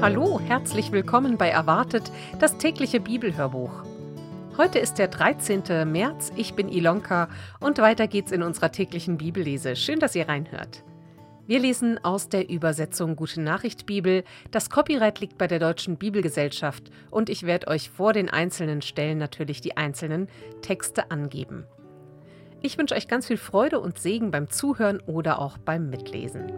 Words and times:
Hallo, 0.00 0.38
herzlich 0.38 0.92
willkommen 0.92 1.36
bei 1.38 1.48
Erwartet, 1.48 2.12
das 2.38 2.56
tägliche 2.56 3.00
Bibelhörbuch. 3.00 3.82
Heute 4.56 4.78
ist 4.78 4.94
der 4.94 5.08
13. 5.08 5.90
März, 5.90 6.30
ich 6.36 6.54
bin 6.54 6.68
Ilonka 6.68 7.28
und 7.58 7.78
weiter 7.78 8.06
geht's 8.06 8.30
in 8.30 8.44
unserer 8.44 8.70
täglichen 8.70 9.18
Bibellese. 9.18 9.74
Schön, 9.74 9.98
dass 9.98 10.14
ihr 10.14 10.28
reinhört. 10.28 10.84
Wir 11.48 11.58
lesen 11.58 11.98
aus 12.04 12.28
der 12.28 12.48
Übersetzung 12.48 13.16
Gute 13.16 13.40
Nachricht 13.40 13.86
Bibel. 13.86 14.22
Das 14.52 14.70
Copyright 14.70 15.18
liegt 15.18 15.36
bei 15.36 15.48
der 15.48 15.58
Deutschen 15.58 15.96
Bibelgesellschaft 15.96 16.92
und 17.10 17.28
ich 17.28 17.42
werde 17.42 17.66
euch 17.66 17.90
vor 17.90 18.12
den 18.12 18.30
einzelnen 18.30 18.82
Stellen 18.82 19.18
natürlich 19.18 19.60
die 19.62 19.76
einzelnen 19.76 20.28
Texte 20.62 21.10
angeben. 21.10 21.66
Ich 22.60 22.78
wünsche 22.78 22.94
euch 22.94 23.08
ganz 23.08 23.26
viel 23.26 23.36
Freude 23.36 23.80
und 23.80 23.98
Segen 23.98 24.30
beim 24.30 24.48
Zuhören 24.48 25.00
oder 25.00 25.40
auch 25.40 25.58
beim 25.58 25.90
Mitlesen. 25.90 26.52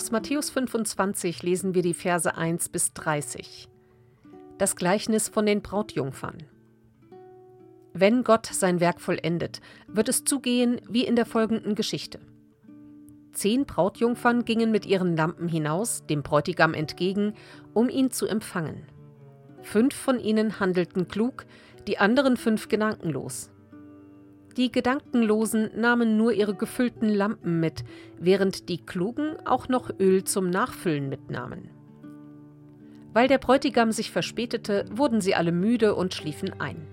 Aus 0.00 0.10
Matthäus 0.10 0.48
25 0.48 1.42
lesen 1.42 1.74
wir 1.74 1.82
die 1.82 1.92
Verse 1.92 2.34
1 2.34 2.70
bis 2.70 2.94
30. 2.94 3.68
Das 4.56 4.74
Gleichnis 4.74 5.28
von 5.28 5.44
den 5.44 5.60
Brautjungfern. 5.60 6.38
Wenn 7.92 8.24
Gott 8.24 8.46
sein 8.46 8.80
Werk 8.80 8.98
vollendet, 8.98 9.60
wird 9.88 10.08
es 10.08 10.24
zugehen 10.24 10.80
wie 10.88 11.04
in 11.04 11.16
der 11.16 11.26
folgenden 11.26 11.74
Geschichte. 11.74 12.18
Zehn 13.34 13.66
Brautjungfern 13.66 14.46
gingen 14.46 14.70
mit 14.70 14.86
ihren 14.86 15.18
Lampen 15.18 15.48
hinaus, 15.48 16.06
dem 16.06 16.22
Bräutigam 16.22 16.72
entgegen, 16.72 17.34
um 17.74 17.90
ihn 17.90 18.10
zu 18.10 18.26
empfangen. 18.26 18.86
Fünf 19.60 19.94
von 19.94 20.18
ihnen 20.18 20.60
handelten 20.60 21.08
klug, 21.08 21.44
die 21.86 21.98
anderen 21.98 22.38
fünf 22.38 22.68
gedankenlos. 22.68 23.50
Die 24.56 24.72
Gedankenlosen 24.72 25.70
nahmen 25.76 26.16
nur 26.16 26.32
ihre 26.32 26.54
gefüllten 26.54 27.08
Lampen 27.08 27.60
mit, 27.60 27.84
während 28.18 28.68
die 28.68 28.84
Klugen 28.84 29.36
auch 29.46 29.68
noch 29.68 29.90
Öl 30.00 30.24
zum 30.24 30.50
Nachfüllen 30.50 31.08
mitnahmen. 31.08 31.70
Weil 33.12 33.28
der 33.28 33.38
Bräutigam 33.38 33.92
sich 33.92 34.10
verspätete, 34.10 34.84
wurden 34.90 35.20
sie 35.20 35.34
alle 35.34 35.52
müde 35.52 35.94
und 35.94 36.14
schliefen 36.14 36.60
ein. 36.60 36.86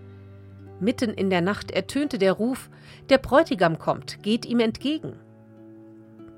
Mitten 0.80 1.11
in 1.11 1.30
der 1.30 1.41
Nacht 1.41 1.72
ertönte 1.72 2.19
der 2.19 2.33
Ruf 2.33 2.69
Der 3.09 3.17
Bräutigam 3.17 3.80
kommt, 3.80 4.21
geht 4.21 4.45
ihm 4.45 4.59
entgegen. 4.59 5.14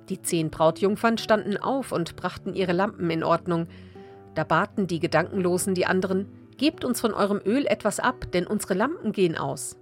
Die 0.08 0.22
zehn 0.22 0.50
Brautjungfern 0.50 1.18
standen 1.18 1.58
auf 1.58 1.92
und 1.92 2.16
brachten 2.16 2.54
ihre 2.54 2.74
Lampen 2.74 3.10
in 3.10 3.24
Ordnung. 3.24 3.68
Da 4.36 4.44
baten 4.44 4.88
die 4.88 5.00
Gedankenlosen 5.00 5.76
die 5.76 5.86
anderen 5.86 6.28
Gebt 6.58 6.84
uns 6.84 7.00
von 7.00 7.14
eurem 7.14 7.40
Öl 7.46 7.66
etwas 7.66 8.02
ab, 8.02 8.32
denn 8.34 8.46
unsere 8.46 8.74
Lampen 8.74 9.14
gehen 9.14 9.38
aus. 9.38 9.78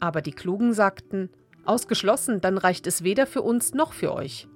Aber 0.00 0.22
die 0.22 0.32
Klugen 0.32 0.72
sagten, 0.72 1.30
Ausgeschlossen, 1.64 2.40
dann 2.40 2.56
reicht 2.56 2.86
es 2.86 3.02
weder 3.02 3.26
für 3.26 3.42
uns 3.42 3.74
noch 3.74 3.92
für 3.92 4.14
euch. 4.14 4.48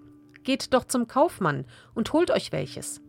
Geht 0.45 0.73
doch 0.73 0.85
zum 0.85 1.07
Kaufmann 1.07 1.67
und 1.95 2.13
holt 2.13 2.31
euch 2.31 2.53
welches. 2.53 3.03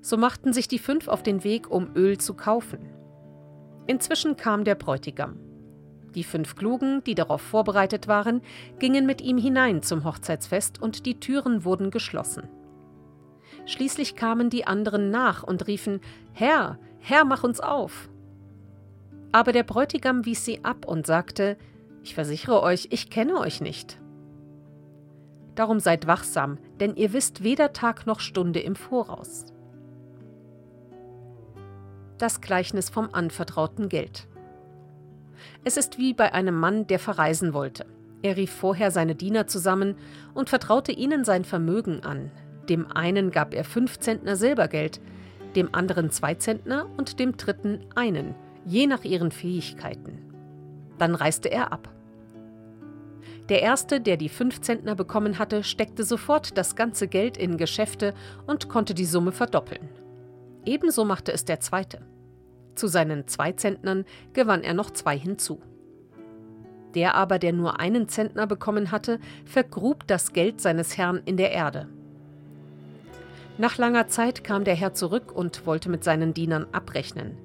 So 0.00 0.16
machten 0.16 0.52
sich 0.52 0.66
die 0.66 0.80
fünf 0.80 1.06
auf 1.06 1.22
den 1.22 1.44
Weg, 1.44 1.70
um 1.70 1.94
Öl 1.94 2.18
zu 2.18 2.34
kaufen. 2.34 2.90
Inzwischen 3.86 4.36
kam 4.36 4.64
der 4.64 4.74
Bräutigam. 4.74 5.38
Die 6.14 6.24
fünf 6.24 6.56
Klugen, 6.56 7.02
die 7.04 7.14
darauf 7.14 7.40
vorbereitet 7.40 8.08
waren, 8.08 8.42
gingen 8.78 9.06
mit 9.06 9.20
ihm 9.20 9.38
hinein 9.38 9.82
zum 9.82 10.04
Hochzeitsfest 10.04 10.82
und 10.82 11.06
die 11.06 11.20
Türen 11.20 11.64
wurden 11.64 11.90
geschlossen. 11.90 12.48
Schließlich 13.64 14.16
kamen 14.16 14.50
die 14.50 14.66
anderen 14.66 15.10
nach 15.10 15.42
und 15.42 15.66
riefen 15.66 16.00
Herr, 16.32 16.78
Herr, 16.98 17.24
mach 17.24 17.44
uns 17.44 17.60
auf. 17.60 18.08
Aber 19.32 19.52
der 19.52 19.62
Bräutigam 19.62 20.26
wies 20.26 20.44
sie 20.44 20.64
ab 20.64 20.86
und 20.86 21.06
sagte, 21.06 21.56
Ich 22.02 22.14
versichere 22.14 22.62
euch, 22.62 22.88
ich 22.90 23.10
kenne 23.10 23.38
euch 23.38 23.60
nicht. 23.60 23.98
Darum 25.54 25.80
seid 25.80 26.06
wachsam, 26.06 26.58
denn 26.80 26.96
ihr 26.96 27.12
wisst 27.12 27.42
weder 27.42 27.72
Tag 27.72 28.06
noch 28.06 28.20
Stunde 28.20 28.60
im 28.60 28.76
Voraus. 28.76 29.46
Das 32.18 32.40
Gleichnis 32.40 32.88
vom 32.88 33.08
anvertrauten 33.12 33.88
Geld. 33.88 34.28
Es 35.64 35.76
ist 35.76 35.98
wie 35.98 36.14
bei 36.14 36.32
einem 36.32 36.58
Mann, 36.58 36.86
der 36.86 36.98
verreisen 36.98 37.52
wollte. 37.52 37.86
Er 38.22 38.36
rief 38.36 38.52
vorher 38.52 38.90
seine 38.90 39.14
Diener 39.14 39.46
zusammen 39.46 39.96
und 40.32 40.48
vertraute 40.48 40.92
ihnen 40.92 41.24
sein 41.24 41.44
Vermögen 41.44 42.04
an. 42.04 42.30
Dem 42.68 42.90
einen 42.90 43.30
gab 43.32 43.54
er 43.54 43.64
fünf 43.64 43.98
Zentner 43.98 44.36
Silbergeld, 44.36 45.00
dem 45.56 45.74
anderen 45.74 46.10
zwei 46.10 46.34
Zentner 46.34 46.86
und 46.96 47.18
dem 47.18 47.36
dritten 47.36 47.80
einen, 47.94 48.34
je 48.64 48.86
nach 48.86 49.04
ihren 49.04 49.30
Fähigkeiten. 49.30 50.18
Dann 50.98 51.14
reiste 51.14 51.50
er 51.50 51.72
ab. 51.72 51.88
Der 53.48 53.60
erste, 53.60 54.00
der 54.00 54.16
die 54.16 54.28
fünf 54.28 54.60
Zentner 54.60 54.94
bekommen 54.94 55.38
hatte, 55.38 55.64
steckte 55.64 56.04
sofort 56.04 56.56
das 56.56 56.76
ganze 56.76 57.08
Geld 57.08 57.36
in 57.36 57.56
Geschäfte 57.56 58.14
und 58.46 58.68
konnte 58.68 58.94
die 58.94 59.04
Summe 59.04 59.32
verdoppeln. 59.32 59.88
Ebenso 60.64 61.04
machte 61.04 61.32
es 61.32 61.44
der 61.44 61.60
zweite. 61.60 62.06
Zu 62.74 62.86
seinen 62.86 63.26
zwei 63.26 63.52
Zentnern 63.52 64.04
gewann 64.32 64.62
er 64.62 64.74
noch 64.74 64.90
zwei 64.90 65.18
hinzu. 65.18 65.60
Der 66.94 67.14
aber, 67.14 67.38
der 67.38 67.52
nur 67.52 67.80
einen 67.80 68.08
Zentner 68.08 68.46
bekommen 68.46 68.92
hatte, 68.92 69.18
vergrub 69.44 70.06
das 70.06 70.32
Geld 70.32 70.60
seines 70.60 70.96
Herrn 70.96 71.20
in 71.24 71.36
der 71.36 71.52
Erde. 71.52 71.88
Nach 73.58 73.76
langer 73.76 74.08
Zeit 74.08 74.44
kam 74.44 74.64
der 74.64 74.74
Herr 74.74 74.94
zurück 74.94 75.32
und 75.32 75.66
wollte 75.66 75.90
mit 75.90 76.04
seinen 76.04 76.32
Dienern 76.32 76.66
abrechnen. 76.72 77.36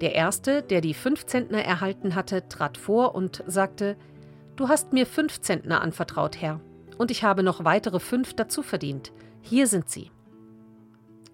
Der 0.00 0.14
erste, 0.14 0.62
der 0.62 0.80
die 0.80 0.94
fünf 0.94 1.26
Zentner 1.26 1.62
erhalten 1.62 2.14
hatte, 2.14 2.48
trat 2.48 2.78
vor 2.78 3.14
und 3.14 3.44
sagte: 3.46 3.96
Du 4.56 4.68
hast 4.68 4.92
mir 4.92 5.06
fünf 5.06 5.40
Zentner 5.40 5.82
anvertraut, 5.82 6.40
Herr, 6.40 6.60
und 6.98 7.10
ich 7.10 7.22
habe 7.22 7.42
noch 7.42 7.64
weitere 7.64 8.00
fünf 8.00 8.34
dazu 8.34 8.62
verdient. 8.62 9.12
Hier 9.42 9.66
sind 9.66 9.88
sie. 9.88 10.10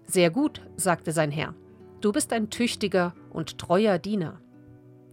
Sehr 0.05 0.29
gut, 0.29 0.61
sagte 0.75 1.11
sein 1.11 1.31
Herr. 1.31 1.53
Du 2.01 2.11
bist 2.11 2.31
ein 2.31 2.49
tüchtiger 2.49 3.13
und 3.29 3.57
treuer 3.57 3.97
Diener. 3.97 4.39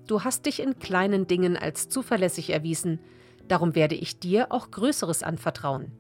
Du 0.07 0.23
hast 0.23 0.47
dich 0.47 0.61
in 0.61 0.79
kleinen 0.79 1.27
Dingen 1.27 1.57
als 1.57 1.89
zuverlässig 1.89 2.51
erwiesen, 2.51 3.01
darum 3.49 3.75
werde 3.75 3.95
ich 3.95 4.19
dir 4.19 4.53
auch 4.53 4.71
Größeres 4.71 5.23
anvertrauen. 5.23 5.93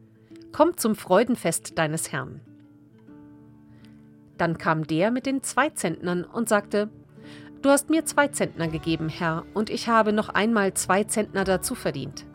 Komm 0.53 0.76
zum 0.76 0.94
Freudenfest 0.94 1.78
deines 1.78 2.12
Herrn. 2.12 2.41
Dann 4.37 4.59
kam 4.59 4.87
der 4.87 5.10
mit 5.10 5.26
den 5.26 5.43
zwei 5.43 5.70
Zentnern 5.70 6.25
und 6.25 6.48
sagte, 6.48 6.91
Du 7.64 7.70
hast 7.70 7.88
mir 7.88 8.04
zwei 8.04 8.28
Zentner 8.28 8.69
gegeben, 8.69 9.08
Herr, 9.08 9.47
und 9.54 9.70
ich 9.70 9.88
habe 9.88 10.12
noch 10.12 10.28
einmal 10.28 10.75
zwei 10.75 11.04
Zentner 11.04 11.44
dazu 11.44 11.75
verdient. 11.75 12.26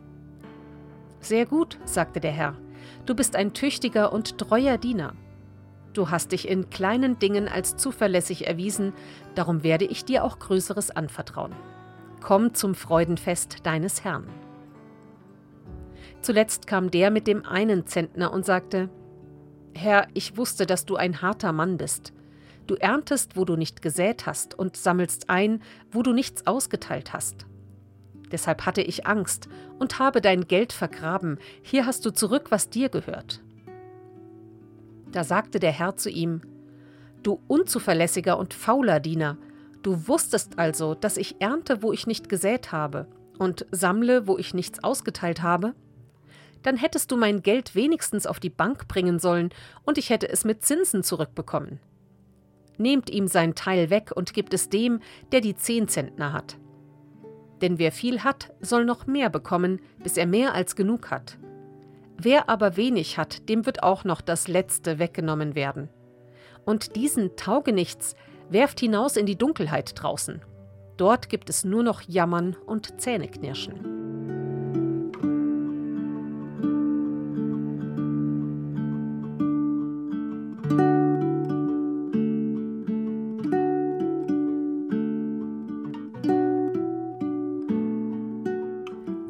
Sehr 1.20 1.46
gut, 1.46 1.78
sagte 1.86 2.20
der 2.20 2.32
Herr, 2.32 2.56
du 3.06 3.14
bist 3.14 3.36
ein 3.36 3.54
tüchtiger 3.54 4.12
und 4.12 4.40
treuer 4.40 4.80
Diener. 4.80 5.14
Du 5.94 6.10
hast 6.10 6.32
dich 6.32 6.50
in 6.50 6.72
kleinen 6.72 7.20
Dingen 7.20 7.48
als 7.48 7.78
zuverlässig 7.78 8.48
erwiesen, 8.48 8.92
darum 9.36 9.62
werde 9.62 9.86
ich 9.86 10.04
dir 10.04 10.24
auch 10.24 10.40
Größeres 10.40 10.90
anvertrauen. 10.90 11.54
Komm 12.22 12.56
zum 12.56 12.74
Freudenfest 12.74 13.68
deines 13.68 14.04
Herrn. 14.04 14.26
Zuletzt 16.22 16.66
kam 16.66 16.90
der 16.90 17.12
mit 17.12 17.28
dem 17.28 17.46
einen 17.46 17.86
Zentner 17.86 18.34
und 18.34 18.48
sagte, 18.48 18.90
Herr, 19.76 20.08
ich 20.16 20.38
wusste, 20.38 20.66
dass 20.66 20.88
du 20.88 20.96
ein 20.96 21.22
harter 21.22 21.52
Mann 21.52 21.78
bist. 21.78 22.14
Du 22.70 22.76
erntest, 22.76 23.36
wo 23.36 23.46
du 23.46 23.56
nicht 23.56 23.82
gesät 23.82 24.28
hast, 24.28 24.54
und 24.54 24.78
sammelst 24.78 25.28
ein, 25.28 25.64
wo 25.92 26.04
du 26.04 26.14
nichts 26.14 26.46
ausgeteilt 26.46 27.14
hast. 27.14 27.48
Deshalb 28.32 28.68
hatte 28.68 28.84
ich 28.84 29.08
Angst 29.08 29.50
und 29.80 29.98
habe 29.98 30.22
dein 30.22 30.48
Geld 30.48 30.72
vergraben. 30.72 31.40
Hier 31.64 31.88
hast 31.88 32.06
du 32.06 32.12
zurück, 32.12 32.52
was 32.52 32.70
dir 32.70 32.90
gehört. 32.90 33.42
Da 35.12 35.24
sagte 35.24 35.60
der 35.60 35.72
Herr 35.72 35.98
zu 35.98 36.12
ihm: 36.12 36.44
Du 37.24 37.40
unzuverlässiger 37.48 38.38
und 38.38 38.54
fauler 38.54 39.00
Diener, 39.00 39.40
du 39.82 40.08
wusstest 40.08 40.60
also, 40.60 40.94
dass 40.94 41.18
ich 41.18 41.38
ernte, 41.40 41.82
wo 41.82 41.92
ich 41.92 42.06
nicht 42.06 42.30
gesät 42.30 42.72
habe, 42.72 43.08
und 43.40 43.66
sammle, 43.72 44.28
wo 44.28 44.38
ich 44.38 44.54
nichts 44.54 44.84
ausgeteilt 44.84 45.42
habe? 45.42 45.74
Dann 46.62 46.78
hättest 46.78 47.10
du 47.10 47.18
mein 47.18 47.42
Geld 47.42 47.74
wenigstens 47.74 48.28
auf 48.28 48.40
die 48.40 48.52
Bank 48.52 48.88
bringen 48.88 49.18
sollen, 49.18 49.50
und 49.86 49.98
ich 49.98 50.12
hätte 50.12 50.30
es 50.30 50.46
mit 50.46 50.64
Zinsen 50.64 51.02
zurückbekommen. 51.02 51.80
Nehmt 52.80 53.12
ihm 53.12 53.28
sein 53.28 53.54
Teil 53.54 53.92
weg 53.92 54.12
und 54.16 54.34
gibt 54.34 54.54
es 54.56 54.70
dem, 54.70 55.02
der 55.32 55.42
die 55.42 55.56
zehn 55.56 55.88
Zentner 55.88 56.34
hat. 56.34 56.58
Denn 57.62 57.78
wer 57.78 57.92
viel 57.92 58.24
hat, 58.24 58.54
soll 58.62 58.86
noch 58.86 59.06
mehr 59.06 59.30
bekommen, 59.30 59.82
bis 60.02 60.18
er 60.18 60.26
mehr 60.26 60.54
als 60.56 60.76
genug 60.76 61.12
hat. 61.12 61.38
Wer 62.18 62.50
aber 62.50 62.78
wenig 62.78 63.18
hat, 63.18 63.50
dem 63.50 63.66
wird 63.66 63.84
auch 63.84 64.06
noch 64.06 64.22
das 64.22 64.48
Letzte 64.48 64.98
weggenommen 64.98 65.56
werden. 65.56 65.90
Und 66.66 66.96
diesen 66.96 67.36
Taugenichts 67.36 68.16
werft 68.50 68.80
hinaus 68.80 69.18
in 69.18 69.26
die 69.26 69.38
Dunkelheit 69.38 69.92
draußen. 70.02 70.42
Dort 70.98 71.30
gibt 71.30 71.50
es 71.50 71.64
nur 71.64 71.84
noch 71.84 72.02
Jammern 72.02 72.56
und 72.66 73.00
Zähneknirschen. 73.00 73.89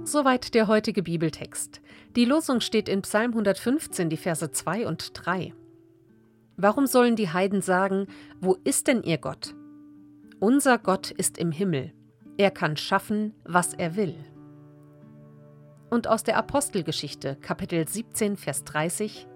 Soweit 0.09 0.55
der 0.55 0.67
heutige 0.67 1.03
Bibeltext. 1.03 1.81
Die 2.15 2.25
Losung 2.25 2.61
steht 2.61 2.89
in 2.89 3.03
Psalm 3.03 3.29
115, 3.29 4.09
die 4.09 4.17
Verse 4.17 4.51
2 4.51 4.87
und 4.87 5.11
3. 5.13 5.53
Warum 6.57 6.87
sollen 6.87 7.15
die 7.15 7.29
Heiden 7.29 7.61
sagen, 7.61 8.07
wo 8.41 8.57
ist 8.63 8.87
denn 8.87 9.03
ihr 9.03 9.19
Gott? 9.19 9.53
Unser 10.39 10.79
Gott 10.79 11.11
ist 11.11 11.37
im 11.37 11.51
Himmel. 11.51 11.93
Er 12.39 12.49
kann 12.49 12.75
schaffen, 12.75 13.35
was 13.43 13.75
er 13.75 13.95
will. 13.95 14.15
Und 15.91 16.07
aus 16.07 16.23
der 16.23 16.37
Apostelgeschichte, 16.37 17.35
Kapitel 17.35 17.87
17, 17.87 18.35
Vers 18.35 18.63
30. 18.63 19.27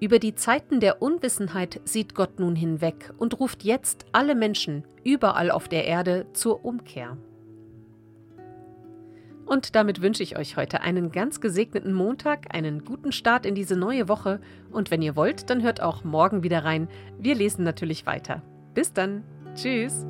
Über 0.00 0.18
die 0.18 0.34
Zeiten 0.34 0.80
der 0.80 1.00
Unwissenheit 1.00 1.80
sieht 1.84 2.16
Gott 2.16 2.40
nun 2.40 2.56
hinweg 2.56 3.14
und 3.16 3.38
ruft 3.38 3.62
jetzt 3.62 4.06
alle 4.10 4.34
Menschen 4.34 4.82
überall 5.04 5.52
auf 5.52 5.68
der 5.68 5.84
Erde 5.84 6.26
zur 6.32 6.64
Umkehr. 6.64 7.16
Und 9.52 9.74
damit 9.74 10.00
wünsche 10.00 10.22
ich 10.22 10.38
euch 10.38 10.56
heute 10.56 10.80
einen 10.80 11.12
ganz 11.12 11.42
gesegneten 11.42 11.92
Montag, 11.92 12.54
einen 12.54 12.86
guten 12.86 13.12
Start 13.12 13.44
in 13.44 13.54
diese 13.54 13.76
neue 13.76 14.08
Woche 14.08 14.40
und 14.70 14.90
wenn 14.90 15.02
ihr 15.02 15.14
wollt, 15.14 15.50
dann 15.50 15.62
hört 15.62 15.82
auch 15.82 16.04
morgen 16.04 16.42
wieder 16.42 16.64
rein. 16.64 16.88
Wir 17.18 17.34
lesen 17.34 17.62
natürlich 17.62 18.06
weiter. 18.06 18.40
Bis 18.72 18.94
dann. 18.94 19.24
Tschüss. 19.54 20.06